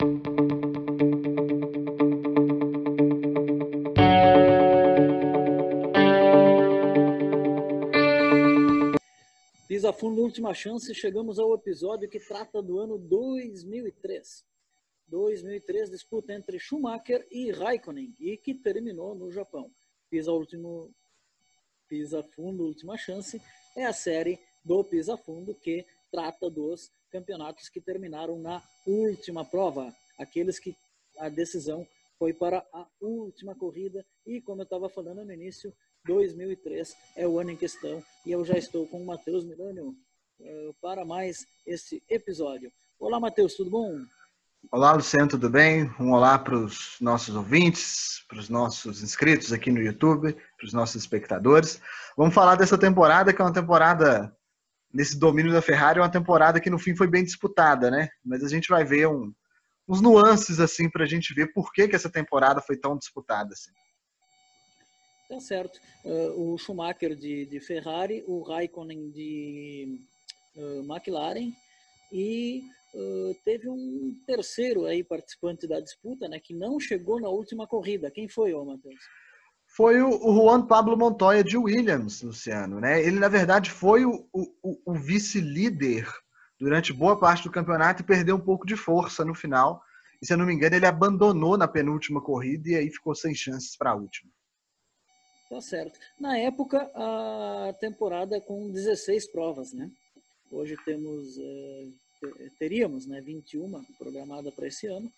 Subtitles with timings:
[0.00, 0.08] Pisa
[9.92, 14.46] Fundo Última Chance, chegamos ao episódio que trata do ano 2003.
[15.06, 19.70] 2003, disputa entre Schumacher e Raikkonen, e que terminou no Japão.
[20.08, 20.94] Pisa, último,
[21.86, 23.38] Pisa Fundo Última Chance
[23.76, 29.94] é a série do Pisa Fundo que trata dos campeonatos que terminaram na última prova,
[30.18, 30.74] aqueles que
[31.18, 31.86] a decisão
[32.18, 35.72] foi para a última corrida e como eu estava falando no início,
[36.04, 39.88] 2003 é o ano em questão e eu já estou com o Matheus Milânio
[40.40, 42.70] uh, para mais esse episódio.
[42.98, 43.98] Olá, Matheus, tudo bom?
[44.70, 45.90] Olá, Luciano, tudo bem?
[45.98, 50.72] Um olá para os nossos ouvintes, para os nossos inscritos aqui no YouTube, para os
[50.72, 51.80] nossos espectadores.
[52.16, 54.36] Vamos falar dessa temporada, que é uma temporada,
[54.92, 58.08] nesse domínio da Ferrari, uma temporada que no fim foi bem disputada, né?
[58.24, 59.32] Mas a gente vai ver um,
[59.88, 63.52] uns nuances assim para a gente ver por que, que essa temporada foi tão disputada
[63.52, 63.70] assim.
[65.28, 65.78] Tá certo.
[66.04, 70.00] Uh, o Schumacher de, de, Ferrari, o Raikkonen de
[70.56, 71.52] uh, McLaren
[72.12, 77.64] e uh, teve um terceiro aí participante da disputa, né, que não chegou na última
[77.64, 78.10] corrida.
[78.10, 79.00] Quem foi, ô Matheus?
[79.80, 83.02] Foi o, Juan Pablo Montoya de Williams, Luciano, né?
[83.02, 86.06] Ele na verdade foi o, o, o vice-líder
[86.58, 89.82] durante boa parte do campeonato e perdeu um pouco de força no final.
[90.20, 93.34] E se eu não me engano, ele abandonou na penúltima corrida e aí ficou sem
[93.34, 94.30] chances para a última.
[95.48, 95.98] Tá certo.
[96.20, 99.90] Na época, a temporada com 16 provas, né?
[100.52, 101.86] Hoje temos, é,
[102.58, 105.10] teríamos né, 21 programada para esse ano.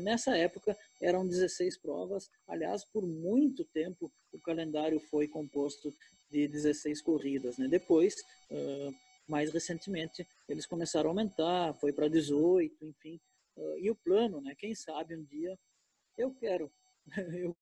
[0.00, 2.28] Nessa época eram 16 provas.
[2.46, 5.94] Aliás, por muito tempo o calendário foi composto
[6.30, 7.58] de 16 corridas.
[7.58, 7.68] Né?
[7.68, 8.14] Depois,
[9.26, 13.20] mais recentemente, eles começaram a aumentar, foi para 18, enfim.
[13.78, 14.54] E o plano, né?
[14.58, 15.58] Quem sabe um dia
[16.16, 16.70] eu quero,
[17.34, 17.56] eu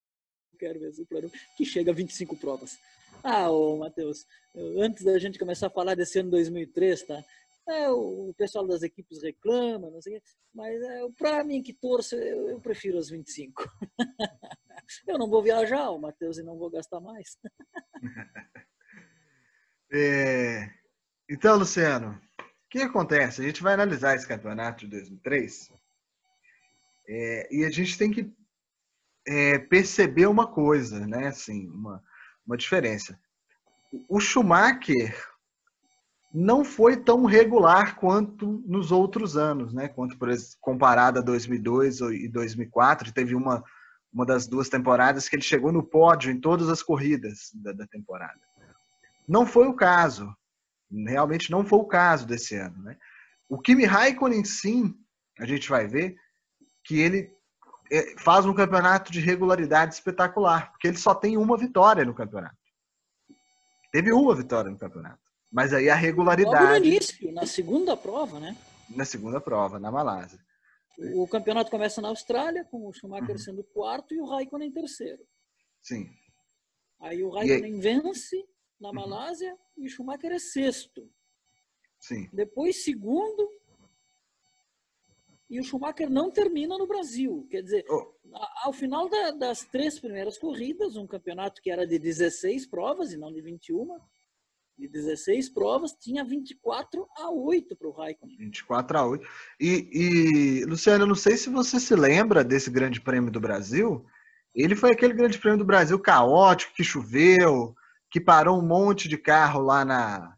[0.59, 2.79] quero ver esse plano que chega a 25 provas.
[3.23, 4.27] Ah, ô Matheus,
[4.77, 7.25] antes da gente começar a falar desse ano 2003, tá?
[7.69, 10.23] É, o pessoal das equipes reclama, não sei
[10.55, 13.71] mas é, para mim que torço, eu, eu prefiro as 25.
[15.07, 17.39] eu não vou viajar, o Matheus, e não vou gastar mais.
[19.93, 20.71] é,
[21.29, 23.43] então, Luciano, o que acontece?
[23.43, 25.71] A gente vai analisar esse campeonato de 2003
[27.07, 28.33] é, e a gente tem que
[29.27, 31.29] é, perceber uma coisa, né?
[31.29, 32.03] Assim, uma,
[32.47, 33.21] uma diferença.
[34.09, 35.15] O Schumacher
[36.33, 39.89] não foi tão regular quanto nos outros anos, né?
[39.89, 43.63] Quanto por exemplo, comparado a 2002 e 2004, teve uma
[44.13, 47.87] uma das duas temporadas que ele chegou no pódio em todas as corridas da, da
[47.87, 48.41] temporada.
[49.29, 50.35] Não foi o caso,
[51.07, 52.97] realmente não foi o caso desse ano, né?
[53.49, 54.95] O Kimi Raikkonen sim,
[55.39, 56.17] a gente vai ver
[56.85, 57.31] que ele
[57.91, 62.57] é, faz um campeonato de regularidade espetacular, porque ele só tem uma vitória no campeonato.
[63.93, 65.28] Teve uma vitória no campeonato.
[65.51, 66.65] Mas aí a regularidade.
[66.65, 68.57] Logo no início, na segunda prova, né?
[68.91, 70.39] Na segunda prova, na Malásia.
[71.15, 73.39] O campeonato começa na Austrália, com o Schumacher uhum.
[73.39, 75.25] sendo quarto e o Raikkonen terceiro.
[75.81, 76.11] Sim.
[77.01, 77.81] Aí o Raikkonen aí...
[77.81, 78.45] vence
[78.81, 78.95] na uhum.
[78.95, 79.85] Malásia uhum.
[79.85, 81.09] e o Schumacher é sexto.
[82.01, 82.29] Sim.
[82.33, 83.49] Depois segundo
[85.49, 87.47] e o Schumacher não termina no Brasil.
[87.51, 88.13] Quer dizer, oh.
[88.65, 93.17] ao final da, das três primeiras corridas, um campeonato que era de 16 provas e
[93.17, 93.99] não de 21,
[94.79, 98.37] de 16 provas, tinha 24 a 8 para o Raikkonen.
[98.39, 99.27] 24 a 8.
[99.61, 104.07] E, e, Luciano, eu não sei se você se lembra desse Grande Prêmio do Brasil.
[104.55, 107.75] Ele foi aquele Grande Prêmio do Brasil caótico, que choveu,
[108.11, 110.37] que parou um monte de carro lá na.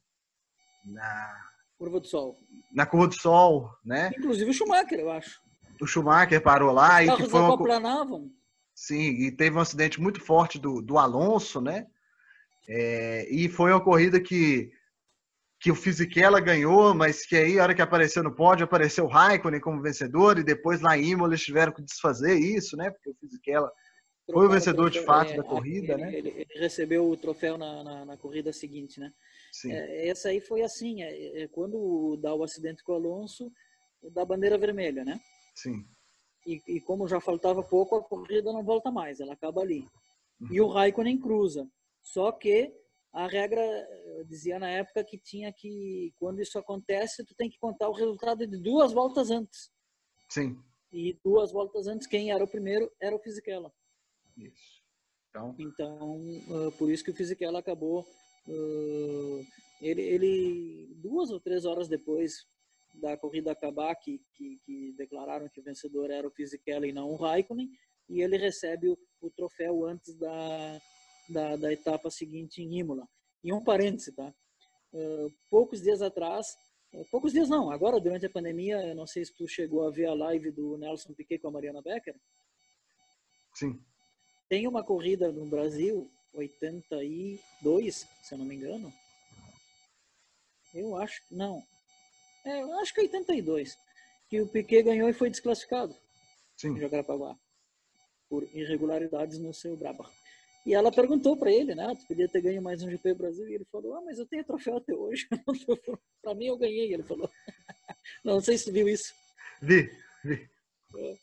[0.85, 1.41] na
[1.79, 2.39] Curva do Sol
[2.73, 4.11] na Curva do Sol, né?
[4.17, 5.41] Inclusive o Schumacher, eu acho.
[5.81, 7.57] O Schumacher parou lá Os e que foi uma...
[8.75, 11.87] Sim, e teve um acidente muito forte do, do Alonso, né?
[12.69, 14.71] É, e foi uma corrida que
[15.61, 19.09] que o Fisichella ganhou, mas que aí, a hora que apareceu no pódio, apareceu o
[19.09, 22.91] Raikkonen como vencedor, e depois lá em Imola eles tiveram que desfazer isso, né?
[22.91, 23.71] Porque o Fisichella
[24.33, 26.15] foi o vencedor de fato é, da corrida, ele, né?
[26.15, 29.13] Ele, ele, recebeu o troféu na, na, na corrida seguinte, né?
[29.67, 33.53] É, essa aí foi assim, é, é, quando dá o acidente com o Alonso,
[34.15, 35.21] dá bandeira vermelha, né?
[35.57, 35.85] Sim.
[36.47, 39.87] E, e, como já faltava pouco, a corrida não volta mais, ela acaba ali.
[40.41, 40.49] Uhum.
[40.53, 41.69] E o Raikkonen cruza.
[42.03, 42.75] Só que
[43.13, 43.63] a regra
[44.27, 48.47] dizia na época que tinha que, quando isso acontece, tu tem que contar o resultado
[48.47, 49.71] de duas voltas antes.
[50.29, 50.57] Sim.
[50.93, 53.73] E duas voltas antes, quem era o primeiro era o Fisichella.
[54.37, 54.81] Isso.
[55.29, 58.05] Então, então uh, por isso que o Fisichella acabou
[58.49, 59.47] Uh,
[59.81, 62.47] ele, ele, duas ou três horas depois
[62.95, 67.11] da corrida acabar, que, que, que, declararam que o vencedor era o Fisichella e não
[67.11, 67.71] o Raikkonen,
[68.09, 70.81] e ele recebe o, o troféu antes da,
[71.31, 73.09] da, da, etapa seguinte em Imola.
[73.43, 74.33] E um parêntese, tá?
[74.93, 76.47] Uh, poucos dias atrás,
[76.93, 79.91] uh, poucos dias não, agora durante a pandemia, eu não sei se tu chegou a
[79.91, 82.15] ver a live do Nelson Piquet com a Mariana Becker.
[83.55, 83.81] Sim.
[84.49, 88.93] Tem uma corrida no Brasil, 82, se eu não me engano.
[90.75, 91.63] Eu acho, não,
[92.45, 93.77] é, eu acho que 82,
[94.29, 95.97] que o Piquet ganhou e foi desclassificado
[96.57, 96.71] Sim.
[96.71, 97.37] em Jacarepaguá
[98.29, 100.09] por irregularidades no seu Brabham.
[100.67, 101.95] E ela perguntou para ele, né?
[101.99, 103.49] Tu podia ter ganho mais um GP Brasil.
[103.49, 105.27] E ele falou: Ah, mas eu tenho troféu até hoje.
[106.23, 106.93] para mim eu ganhei.
[106.93, 107.31] Ele falou:
[108.25, 109.15] Não, sei se tu viu isso.
[109.63, 109.91] Vi,
[110.25, 110.49] vi.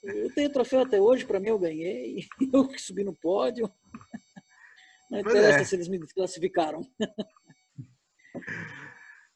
[0.03, 2.25] Eu tenho troféu até hoje, para mim eu ganhei.
[2.53, 3.69] Eu que subi no pódio.
[5.11, 5.63] Não interessa é.
[5.63, 6.81] se eles me desclassificaram.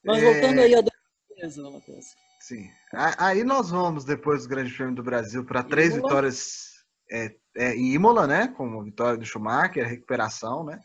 [0.04, 0.64] Mas voltando é...
[0.64, 0.82] aí a.
[2.40, 2.70] Sim.
[3.18, 6.71] Aí nós vamos, depois do Grande Prêmio do Brasil, para três vitórias
[7.12, 8.48] é, é, em Imola, né?
[8.48, 10.80] Com a vitória do Schumacher, a recuperação, né?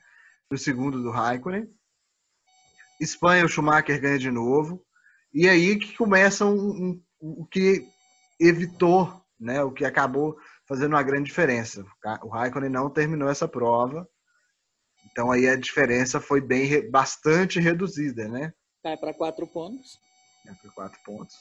[0.50, 1.68] O segundo do Raikkonen.
[3.00, 4.84] Espanha, o Schumacher ganha de novo.
[5.32, 7.86] E aí que começa um, um, o que
[8.40, 9.62] evitou, né?
[9.62, 10.36] O que acabou
[10.66, 11.84] fazendo uma grande diferença.
[12.22, 14.08] O Raikkonen não terminou essa prova.
[15.10, 18.52] Então aí a diferença foi bem bastante reduzida, né?
[18.82, 19.98] Cai para quatro pontos
[20.46, 21.36] né, por quatro pontos.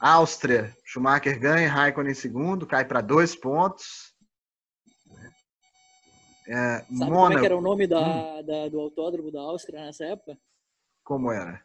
[0.00, 4.14] Áustria, Schumacher ganha, Raikkonen em segundo, cai para dois pontos.
[6.48, 8.44] É, Sabe Mônaco, como é que era o nome da, hum.
[8.44, 10.38] da, do autódromo da Áustria nessa época?
[11.04, 11.62] Como era?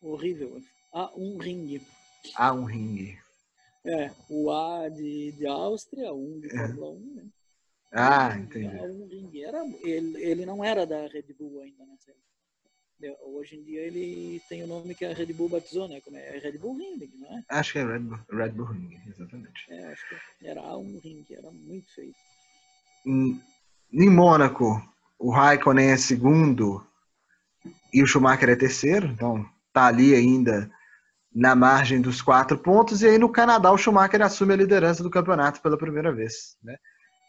[0.00, 0.60] Horrível.
[0.94, 1.86] A1 Ring.
[2.38, 3.18] A1 Ring.
[3.84, 6.50] É, o A de, de Áustria, o 1 de é.
[6.50, 7.26] Fórmula 1, né?
[7.92, 8.76] Ah, entendi.
[8.76, 9.42] A1 Ring.
[9.42, 12.26] Era, ele, ele não era da Red Bull ainda nessa época.
[13.24, 16.00] Hoje em dia ele tem o nome que a Red Bull batizou, né?
[16.00, 17.44] Como é, é Red Bull Ring, não é?
[17.50, 19.66] Acho que é Red Bull, Red Bull Ring, exatamente.
[19.68, 22.14] É, acho que era um ring, era muito feio.
[23.04, 23.40] Em,
[23.92, 24.82] em Mônaco,
[25.18, 26.86] o Raikkonen é segundo
[27.92, 30.70] e o Schumacher é terceiro, então tá ali ainda
[31.34, 33.02] na margem dos quatro pontos.
[33.02, 36.76] E aí no Canadá o Schumacher assume a liderança do campeonato pela primeira vez, né?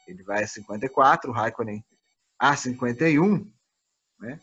[0.07, 1.83] Ele vai a 54, o Raikkonen
[2.39, 3.51] a 51,
[4.21, 4.39] né?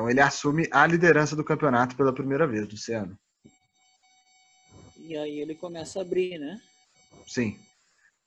[0.00, 3.18] Então ele assume a liderança do campeonato pela primeira vez, Luciano.
[4.96, 6.58] E aí ele começa a abrir, né?
[7.26, 7.58] Sim.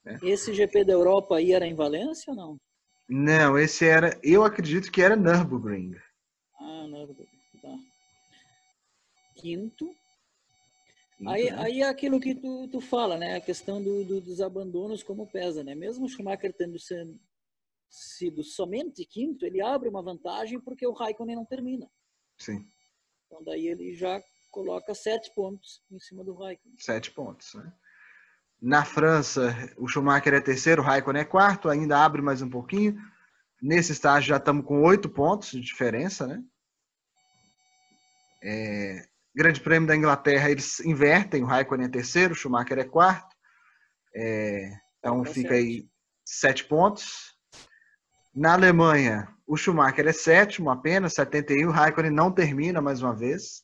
[0.05, 0.19] É.
[0.21, 2.57] Esse GP da Europa aí era em Valência ou não?
[3.09, 5.95] Não, esse era, eu acredito que era Nürburgring.
[6.59, 7.27] Ah, Nürburgring,
[7.59, 7.75] tá.
[9.33, 9.87] Quinto.
[11.17, 11.57] Quinto aí, né?
[11.57, 13.37] aí é aquilo que tu, tu fala, né?
[13.37, 15.73] A questão do, do, dos abandonos como pesa, né?
[15.73, 17.19] Mesmo o Schumacher tendo sido
[17.94, 21.88] sido somente quinto, ele abre uma vantagem porque o Raikkonen não termina.
[22.40, 22.68] Sim.
[23.28, 24.19] Então daí ele já
[24.50, 26.75] coloca sete pontos em cima do Raikkonen.
[26.80, 27.72] Sete pontos, né?
[28.60, 32.98] Na França, o Schumacher é terceiro, o Raikkonen é quarto, ainda abre mais um pouquinho.
[33.62, 36.44] Nesse estágio já estamos com oito pontos de diferença, né?
[38.42, 39.07] É...
[39.36, 43.36] Grande Prêmio da Inglaterra, eles invertem, o Raikkonen é terceiro, o Schumacher é quarto.
[44.16, 44.72] É...
[44.98, 45.88] Então tá fica aí
[46.25, 47.32] sete pontos.
[48.33, 51.69] Na Alemanha, o Schumacher é sétimo apenas, 71.
[51.69, 53.63] O Raikkonen não termina mais uma vez.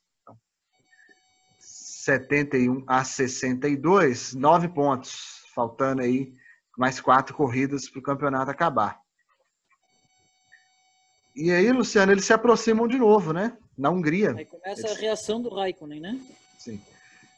[1.60, 5.44] 71 a 62, nove pontos.
[5.56, 6.33] Faltando aí
[6.77, 8.99] mais quatro corridas para o campeonato acabar.
[11.35, 13.57] E aí, Luciano, eles se aproximam de novo, né?
[13.78, 14.35] Na Hungria.
[14.35, 14.97] Aí começa eles...
[14.97, 16.19] a reação do Raikkonen, né?
[16.59, 16.81] Sim.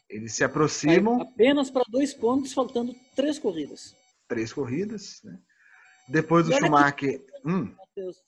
[0.09, 1.21] Eles se aproximam.
[1.21, 3.95] apenas para dois pontos, faltando três corridas.
[4.27, 5.39] Três corridas, né?
[6.11, 7.19] Depois do Schumacher.
[7.19, 7.73] Que, hum.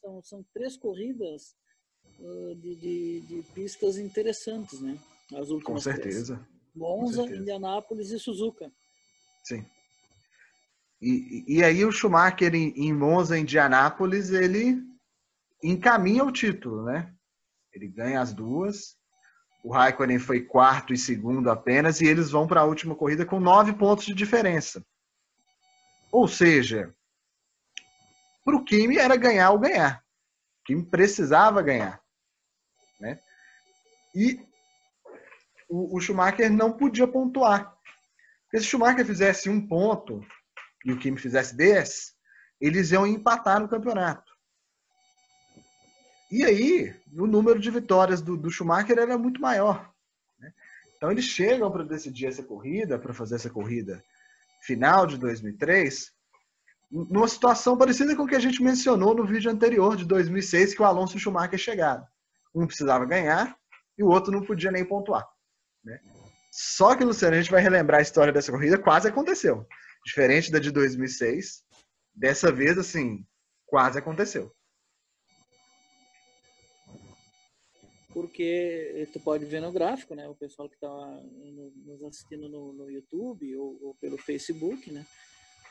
[0.01, 1.55] São, são três corridas
[2.19, 4.97] uh, de, de, de, pistas interessantes, né?
[5.33, 6.35] As últimas Com certeza.
[6.35, 6.53] Três.
[6.75, 7.41] Monza, certeza.
[7.41, 8.71] Indianápolis e Suzuka.
[9.43, 9.65] Sim.
[11.01, 14.81] E, e aí o Schumacher em, em Monza, Indianápolis, ele
[15.61, 17.13] encaminha o título, né?
[17.73, 18.97] Ele ganha as duas.
[19.63, 23.39] O Raikkonen foi quarto e segundo apenas, e eles vão para a última corrida com
[23.39, 24.85] nove pontos de diferença.
[26.11, 26.93] Ou seja,
[28.43, 30.03] para o Kimi era ganhar ou ganhar.
[30.61, 32.01] O Kimi precisava ganhar.
[32.99, 33.19] Né?
[34.15, 34.39] E
[35.69, 37.75] o, o Schumacher não podia pontuar.
[38.43, 40.25] Porque se o Schumacher fizesse um ponto
[40.85, 42.13] e o Kimi fizesse 10,
[42.61, 44.31] eles iam empatar no campeonato.
[46.31, 49.93] E aí, o número de vitórias do, do Schumacher era muito maior.
[50.39, 50.51] Né?
[50.97, 54.03] Então, eles chegam para decidir essa corrida, para fazer essa corrida
[54.61, 56.11] final de 2003,
[56.93, 60.81] numa situação parecida com o que a gente mencionou no vídeo anterior de 2006, que
[60.81, 62.05] o Alonso e o Schumacher chegaram.
[62.53, 63.57] Um precisava ganhar
[63.97, 65.27] e o outro não podia nem pontuar.
[65.83, 65.99] Né?
[66.51, 69.65] Só que, Luciano, a gente vai relembrar a história dessa corrida, quase aconteceu.
[70.05, 71.63] Diferente da de 2006,
[72.13, 73.25] dessa vez, assim,
[73.65, 74.53] quase aconteceu.
[78.13, 80.27] Porque tu pode ver no gráfico, né?
[80.27, 85.03] O pessoal que está nos assistindo no, no YouTube ou, ou, pelo Facebook, né?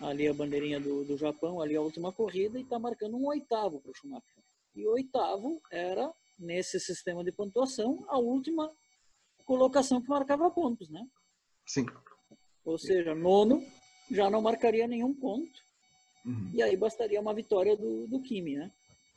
[0.03, 3.81] Ali a bandeirinha do, do Japão, ali a última corrida, e está marcando um oitavo
[3.81, 4.43] para o Schumacher.
[4.75, 8.71] E oitavo era, nesse sistema de pontuação, a última
[9.45, 11.07] colocação que marcava pontos, né?
[11.67, 11.87] Sim.
[12.65, 13.63] Ou seja, nono
[14.11, 15.61] já não marcaria nenhum ponto.
[16.25, 16.51] Uhum.
[16.55, 18.71] E aí bastaria uma vitória do, do Kimi, né?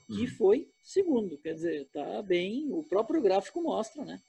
[0.09, 0.17] Uhum.
[0.17, 1.37] Que foi segundo.
[1.37, 2.71] Quer dizer, tá bem.
[2.71, 4.21] O próprio gráfico mostra, né?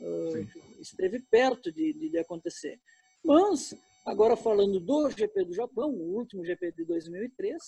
[0.00, 0.46] Uh,
[0.80, 2.80] esteve perto de, de, de, acontecer.
[3.24, 3.74] Mas,
[4.06, 7.62] agora falando do GP do Japão, o último GP de 2003,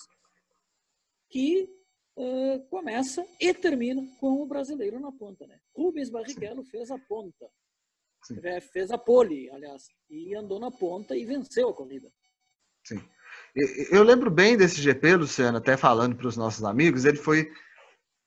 [1.28, 1.68] que
[2.16, 5.58] uh, começa e termina com o brasileiro na ponta, né?
[5.76, 6.70] Rubens Barrichello Sim.
[6.70, 7.50] fez a ponta.
[8.42, 12.10] É, fez a pole, aliás, e andou na ponta e venceu a corrida.
[12.84, 13.00] Sim.
[13.90, 17.50] Eu lembro bem desse GP, Luciano, até falando para os nossos amigos, ele foi.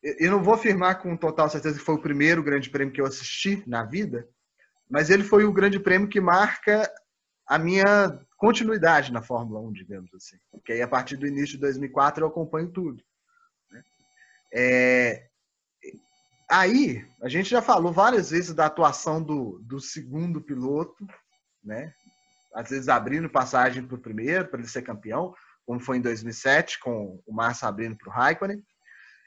[0.01, 3.05] Eu não vou afirmar com total certeza que foi o primeiro grande prêmio que eu
[3.05, 4.27] assisti na vida,
[4.89, 6.89] mas ele foi o grande prêmio que marca
[7.55, 10.37] a minha continuidade na Fórmula 1, digamos assim.
[10.51, 13.03] Porque aí, a partir do início de 2004, eu acompanho tudo.
[13.71, 13.83] Né?
[14.53, 15.31] É,
[16.51, 21.07] Aí, a gente já falou várias vezes da atuação do, do segundo piloto,
[21.63, 21.93] né?
[22.53, 25.33] Às vezes abrindo passagem para o primeiro, para ele ser campeão,
[25.65, 28.61] como foi em 2007, com o Massa abrindo para o Raikkonen.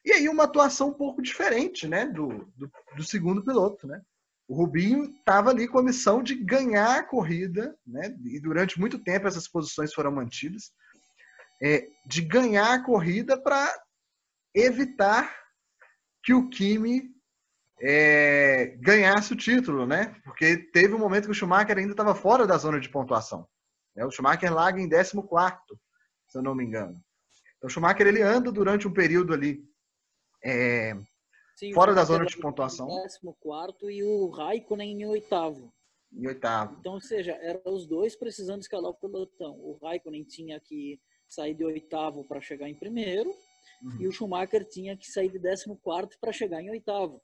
[0.04, 2.04] E aí uma atuação um pouco diferente, né?
[2.04, 4.02] Do, do, do segundo piloto, né?
[4.46, 8.14] O Rubinho estava ali com a missão de ganhar a corrida, né?
[8.24, 10.72] E durante muito tempo essas posições foram mantidas,
[11.62, 13.72] é, de ganhar a corrida para
[14.54, 15.34] evitar
[16.22, 17.10] que o Kimi
[17.80, 20.14] é, ganhasse o título, né?
[20.24, 23.48] Porque teve um momento que o Schumacher ainda estava fora da zona de pontuação.
[23.96, 24.04] Né?
[24.04, 25.10] O Schumacher larga em 14,
[26.28, 27.00] se eu não me engano.
[27.56, 29.64] Então o Schumacher ele anda durante um período ali
[30.44, 30.94] é,
[31.54, 32.88] Sim, fora da zona de pontuação.
[32.88, 35.72] Em 14 e o Raikkonen em oitavo.
[36.12, 36.76] Em oitavo.
[36.80, 39.52] Então, ou seja, eram os dois precisando escalar o pelotão.
[39.60, 43.30] O Raikkonen tinha que sair de oitavo para chegar em primeiro
[43.82, 44.00] uhum.
[44.00, 47.20] e o Schumacher tinha que sair de 14 para chegar em oitavo.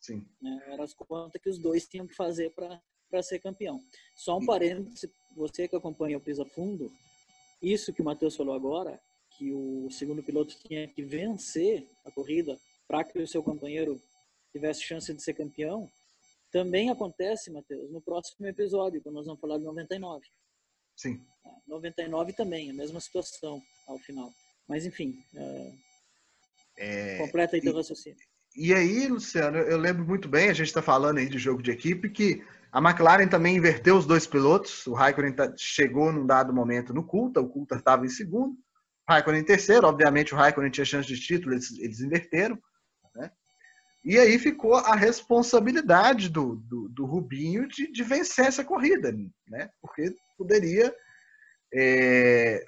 [0.00, 0.26] Sim.
[0.40, 0.62] Né?
[0.68, 3.82] Eram as contas que os dois tinham que fazer para ser campeão.
[4.14, 6.90] Só um parênteses, você que acompanha o Pisa Fundo,
[7.62, 12.58] isso que o Matheus falou agora, que o segundo piloto tinha que vencer a corrida
[12.88, 14.00] para que o seu companheiro
[14.52, 15.90] tivesse chance de ser campeão,
[16.50, 20.24] também acontece, Matheus, no próximo episódio, quando nós vamos falar de 99.
[20.96, 21.20] Sim.
[21.66, 24.32] 99 também, a mesma situação ao final.
[24.68, 25.72] Mas, enfim, é...
[26.78, 27.18] É...
[27.18, 28.18] completa aí teu raciocínio.
[28.56, 31.70] E aí, Luciano, eu lembro muito bem, a gente está falando aí de jogo de
[31.70, 34.86] equipe, que a McLaren também inverteu os dois pilotos.
[34.86, 39.12] O Raikkonen tá, chegou num dado momento no Coulter, o Coulter estava em segundo, o
[39.12, 39.86] Raikkonen em terceiro.
[39.86, 42.58] Obviamente, o Raikkonen tinha chance de título, eles, eles inverteram.
[44.06, 49.12] E aí ficou a responsabilidade do, do, do Rubinho de, de, vencer essa corrida,
[49.48, 49.68] né?
[49.82, 50.94] porque poderia
[51.74, 52.64] é,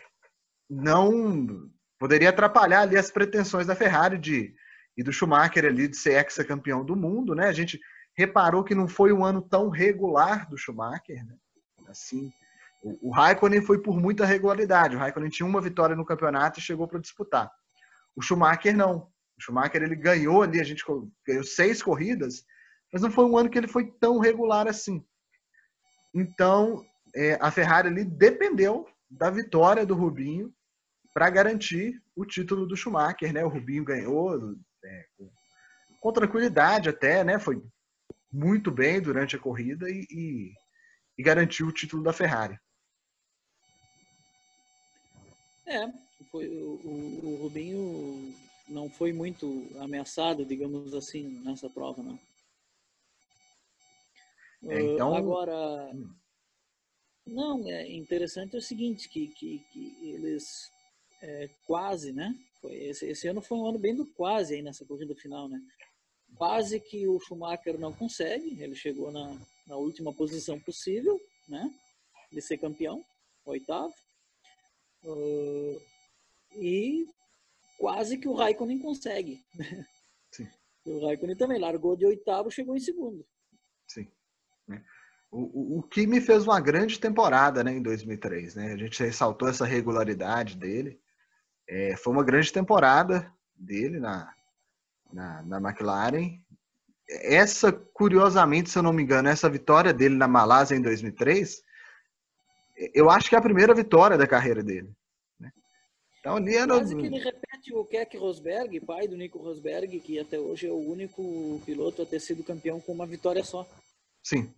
[0.68, 4.52] não poderia atrapalhar ali as pretensões da Ferrari de
[4.96, 7.46] e do Schumacher ali de ser ex-campeão do mundo, né?
[7.46, 7.80] A gente
[8.16, 11.36] reparou que não foi um ano tão regular do Schumacher, né?
[11.86, 12.32] Assim,
[12.82, 14.96] o, o Raikkonen foi por muita regularidade.
[14.96, 17.48] O Raikkonen tinha uma vitória no campeonato e chegou para disputar.
[18.16, 19.08] O Schumacher não.
[19.38, 20.84] O Schumacher ele ganhou ali, a gente
[21.26, 22.44] ganhou seis corridas,
[22.92, 25.04] mas não foi um ano que ele foi tão regular assim.
[26.14, 30.52] Então, é, a Ferrari ali dependeu da vitória do Rubinho
[31.14, 33.44] para garantir o título do Schumacher, né?
[33.44, 35.06] O Rubinho ganhou, é,
[36.00, 37.38] com, tranquilidade até, né?
[37.38, 37.62] Foi
[38.30, 40.52] muito bem durante a corrida e, e,
[41.16, 42.58] e garantiu o título da Ferrari.
[45.66, 45.86] É,
[46.30, 46.80] foi, o,
[47.22, 48.34] o, Rubinho
[48.68, 52.18] não foi muito ameaçado, digamos assim, nessa prova, não.
[54.64, 55.14] É, então...
[55.14, 56.10] Agora, hum.
[57.26, 60.70] não, é interessante é o seguinte, que, que, que eles
[61.22, 62.34] é, quase, né?
[62.60, 65.60] Foi, esse, esse, ano foi um ano bem do quase aí nessa corrida final, né?
[66.36, 71.72] Quase que o Schumacher não consegue, ele chegou na, na última posição possível, né?
[72.30, 73.04] De ser campeão,
[73.44, 73.94] oitavo.
[75.04, 75.80] Uh,
[76.56, 77.06] e
[77.78, 79.42] quase que o Raikkonen consegue.
[80.34, 80.48] Sim.
[80.84, 83.24] O Raikkonen também largou de oitavo, chegou em segundo.
[83.86, 84.10] Sim.
[84.66, 84.84] Né?
[85.30, 88.56] O, o, o Kimi fez uma grande temporada né, em 2003.
[88.56, 88.72] Né?
[88.72, 91.00] A gente ressaltou essa regularidade dele.
[91.68, 94.34] É, foi uma grande temporada dele na,
[95.12, 96.40] na, na McLaren.
[97.08, 101.62] essa, curiosamente, se eu não me engano, essa vitória dele na Malásia em 2003,
[102.94, 104.90] eu acho que é a primeira vitória da carreira dele.
[106.20, 106.66] Então ali era...
[106.66, 110.70] Quase que ele repete o Keck Rosberg, pai do Nico Rosberg, que até hoje é
[110.70, 113.66] o único piloto a ter sido campeão com uma vitória só.
[114.22, 114.52] Sim,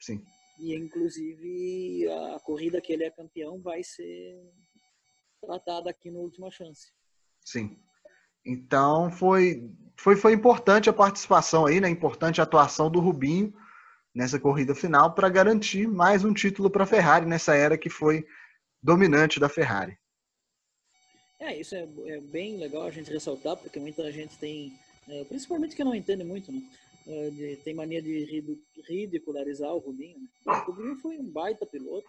[0.00, 0.24] sim.
[0.58, 4.38] E inclusive a corrida que ele é campeão vai ser
[5.40, 6.92] tratada aqui no Última Chance.
[7.44, 7.76] Sim.
[8.44, 11.88] Então foi, foi, foi importante a participação aí, né?
[11.88, 13.52] Importante a atuação do Rubinho
[14.14, 18.26] nessa corrida final para garantir mais um título para a Ferrari nessa era que foi
[18.82, 19.96] dominante da Ferrari.
[21.42, 24.72] É, isso é, é, bem legal a gente ressaltar, porque muita gente tem,
[25.08, 26.62] é, principalmente que não entende muito, né?
[27.04, 28.44] É, de, tem mania de
[28.88, 30.20] ridicularizar o Rubinho.
[30.20, 30.28] Né?
[30.46, 32.08] O Rubinho foi um baita piloto,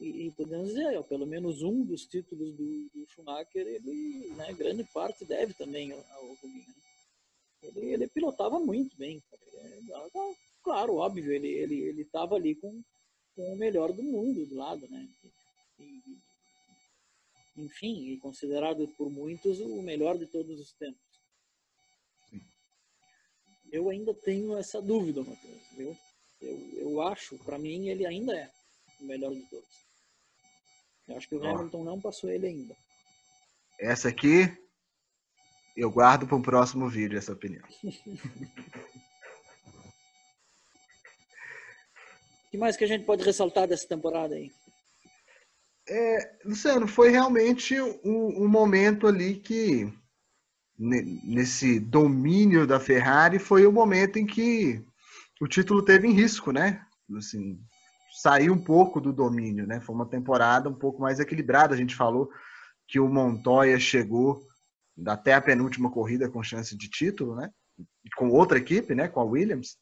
[0.00, 4.50] e, e podemos dizer, ó, pelo menos um dos títulos do, do Schumacher, ele, né,
[4.54, 6.64] grande parte deve também ao, ao Rubinho.
[6.66, 6.74] Né?
[7.62, 9.22] Ele, ele pilotava muito bem.
[10.62, 12.82] claro, óbvio, ele ele ele estava ali com,
[13.36, 15.06] com o melhor do mundo do lado, né?
[15.78, 16.00] E,
[17.60, 21.00] enfim, e considerado por muitos o melhor de todos os tempos.
[23.72, 25.62] Eu ainda tenho essa dúvida, Matheus.
[25.78, 25.96] Eu,
[26.40, 28.50] eu, eu acho, para mim, ele ainda é
[29.00, 29.86] o melhor de todos.
[31.06, 32.76] Eu acho que o Hamilton não passou ele ainda.
[33.78, 34.52] Essa aqui
[35.76, 37.66] eu guardo para um próximo vídeo essa opinião.
[37.66, 37.90] O
[42.50, 44.52] que mais que a gente pode ressaltar dessa temporada aí?
[45.92, 49.92] É, Luciano, foi realmente um, um momento ali que
[50.78, 54.80] nesse domínio da Ferrari foi o momento em que
[55.40, 56.86] o título teve em risco, né?
[57.18, 57.58] Assim,
[58.22, 59.80] saiu um pouco do domínio, né?
[59.80, 61.74] Foi uma temporada um pouco mais equilibrada.
[61.74, 62.30] A gente falou
[62.86, 64.46] que o Montoya chegou
[65.04, 67.50] até a penúltima corrida com chance de título, né?
[68.16, 69.08] Com outra equipe, né?
[69.08, 69.76] Com a Williams.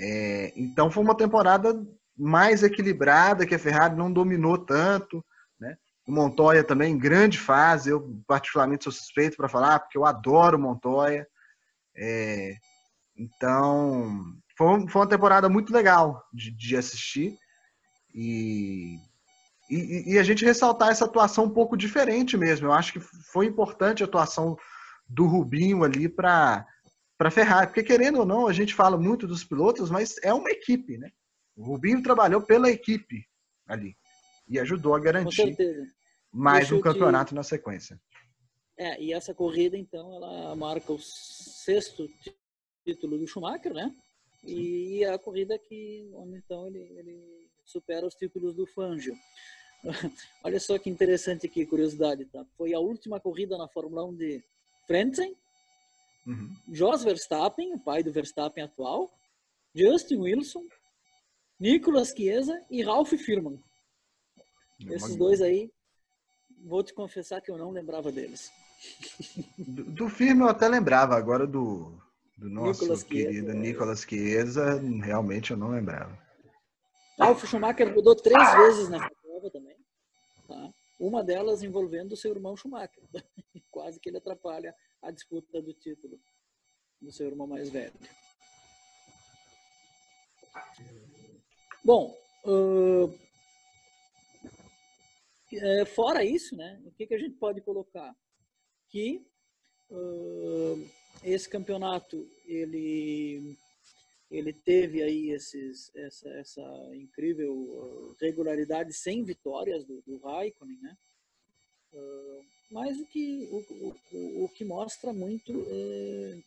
[0.00, 1.72] É, então foi uma temporada
[2.16, 5.24] mais equilibrada, que a Ferrari não dominou tanto,
[5.60, 5.76] né?
[6.06, 7.90] O Montoya também em grande fase.
[7.90, 11.26] Eu particularmente sou suspeito para falar, porque eu adoro o Montoya.
[11.96, 12.54] É,
[13.16, 14.20] então
[14.56, 17.36] foi, foi uma temporada muito legal de, de assistir
[18.14, 18.98] e,
[19.70, 22.66] e, e, a gente ressaltar essa atuação um pouco diferente mesmo.
[22.66, 24.56] Eu acho que foi importante a atuação
[25.06, 26.66] do Rubinho ali para
[27.18, 30.50] para Ferrari, porque querendo ou não, a gente fala muito dos pilotos, mas é uma
[30.50, 31.10] equipe, né?
[31.56, 33.26] O Rubinho trabalhou pela equipe
[33.66, 33.96] ali
[34.48, 35.56] e ajudou a garantir
[36.30, 37.34] mais um campeonato te...
[37.34, 38.00] na sequência.
[38.78, 42.08] É, e essa corrida então ela marca o sexto
[42.84, 43.90] título do Schumacher, né?
[44.44, 49.16] E a corrida que, onde então ele, ele supera os títulos do Fangio.
[50.44, 52.44] Olha só que interessante aqui, curiosidade, tá?
[52.56, 54.44] Foi a última corrida na Fórmula 1 de
[54.86, 55.34] Frentzen,
[56.26, 56.54] uhum.
[56.68, 59.10] Jos Verstappen, o pai do Verstappen atual,
[59.74, 60.64] Justin Wilson,
[61.58, 63.62] Nicolas Chiesa e Ralph Firman.
[64.90, 65.70] Esses dois aí,
[66.64, 68.50] vou te confessar que eu não lembrava deles.
[69.56, 71.98] Do, do filme eu até lembrava, agora do,
[72.36, 76.16] do nosso Nicolas querido Chiesa, Nicolas Chiesa, realmente eu não lembrava.
[77.18, 79.76] Ralf Schumacher mudou três vezes nessa prova também.
[80.46, 80.70] Tá?
[81.00, 83.02] Uma delas envolvendo o seu irmão Schumacher.
[83.70, 86.20] Quase que ele atrapalha a disputa do título
[87.00, 87.94] do seu irmão mais velho.
[91.86, 92.12] Bom,
[92.44, 93.16] uh,
[95.94, 98.12] fora isso, né, o que, que a gente pode colocar?
[98.88, 99.24] Que
[99.88, 100.90] uh,
[101.22, 103.56] esse campeonato ele
[104.28, 110.96] ele teve aí esses, essa, essa incrível regularidade sem vitórias do, do Raikkonen, né?
[111.92, 116.38] Uh, mas o que, o, o, o que mostra muito é,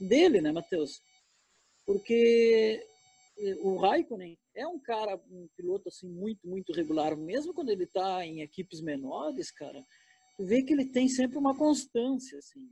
[0.00, 1.02] dele, né, Matheus?
[1.84, 2.86] Porque
[3.60, 8.26] o Raikkonen é um cara, um piloto assim muito, muito regular, mesmo quando ele está
[8.26, 9.84] em equipes menores, cara,
[10.36, 12.68] tu vê que ele tem sempre uma constância, assim,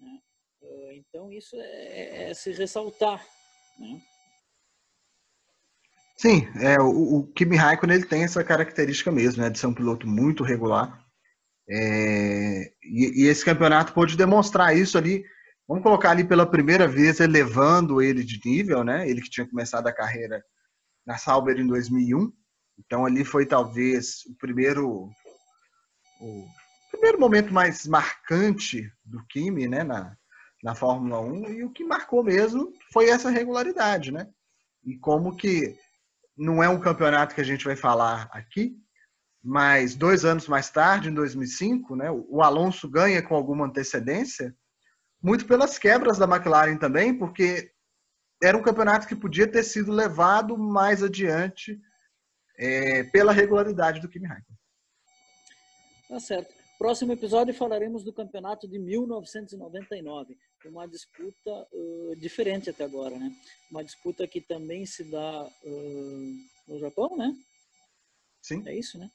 [0.00, 0.18] né?
[0.62, 3.24] Eh, então, isso é, é se ressaltar.
[3.78, 4.00] Né?
[6.16, 9.74] Sim, é, o, o Kimi Raikkonen ele tem essa característica mesmo, né, de ser um
[9.74, 11.04] piloto muito regular.
[11.68, 15.24] É, e, e, esse campeonato pôde demonstrar isso ali.
[15.66, 19.08] Vamos colocar ali pela primeira vez elevando ele de nível, né?
[19.08, 20.44] Ele que tinha começado a carreira
[21.06, 22.32] na Sauber em 2001.
[22.78, 25.10] Então ali foi talvez o primeiro
[26.20, 26.48] o
[26.90, 30.16] primeiro momento mais marcante do Kimi, né, na,
[30.62, 34.28] na Fórmula 1 e o que marcou mesmo foi essa regularidade, né?
[34.84, 35.76] E como que
[36.36, 38.76] não é um campeonato que a gente vai falar aqui,
[39.42, 44.56] mas dois anos mais tarde, em 2005, né, o Alonso ganha com alguma antecedência,
[45.22, 47.70] muito pelas quebras da McLaren também, porque
[48.42, 51.80] era um campeonato que podia ter sido levado mais adiante
[52.58, 54.58] é, pela regularidade do Kimi Raikkonen.
[56.08, 56.54] Tá certo.
[56.78, 63.32] Próximo episódio falaremos do campeonato de 1999, uma disputa uh, diferente até agora, né?
[63.70, 67.34] Uma disputa que também se dá uh, no Japão, né?
[68.42, 68.62] Sim.
[68.66, 69.10] É isso, né?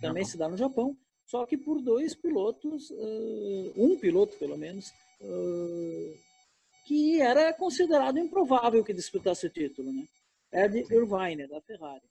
[0.00, 0.30] Também Japão.
[0.30, 4.92] se dá no Japão, só que por dois pilotos, uh, um piloto pelo menos,
[6.88, 10.08] que era considerado improvável que disputasse o título, né?
[10.50, 12.08] Ed Irvine, da Ferrari,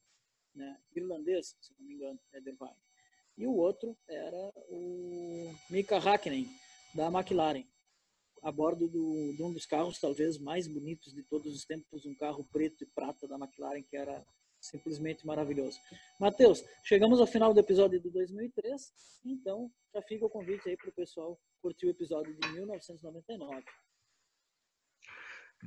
[0.54, 0.78] né?
[0.96, 2.88] Irlandês, se não me engano, Ed Irvine
[3.38, 6.48] e o outro era o Mika Hakkinen,
[6.96, 7.64] da McLaren,
[8.42, 12.16] a bordo do, de um dos carros talvez mais bonitos de todos os tempos, um
[12.16, 14.26] carro preto e prata da McLaren, que era
[14.60, 15.80] simplesmente maravilhoso.
[16.20, 18.92] Matheus, chegamos ao final do episódio de 2003,
[19.24, 23.64] então já fica o convite aí para o pessoal curtir o episódio de 1999.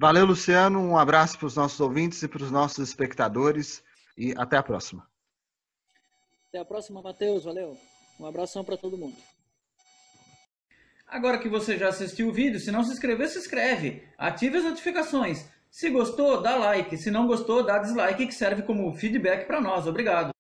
[0.01, 0.81] Valeu, Luciano.
[0.81, 3.85] Um abraço para os nossos ouvintes e para os nossos espectadores
[4.17, 5.07] e até a próxima.
[6.49, 7.45] Até a próxima, Matheus.
[7.45, 7.77] Valeu.
[8.19, 9.15] Um abração para todo mundo.
[11.07, 14.09] Agora que você já assistiu o vídeo, se não se inscreveu, se inscreve.
[14.17, 15.47] Ative as notificações.
[15.71, 16.97] Se gostou, dá like.
[16.97, 19.87] Se não gostou, dá dislike, que serve como feedback para nós.
[19.87, 20.31] Obrigado.